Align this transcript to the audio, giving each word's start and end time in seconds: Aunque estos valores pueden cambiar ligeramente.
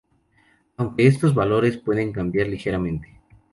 Aunque 0.77 1.05
estos 1.05 1.35
valores 1.35 1.77
pueden 1.77 2.11
cambiar 2.11 2.47
ligeramente. 2.47 3.21